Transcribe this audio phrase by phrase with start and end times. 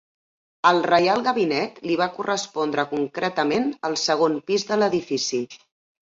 [0.69, 5.45] Al Reial Gabinet li va correspondre concretament el segon pis de l'edifici.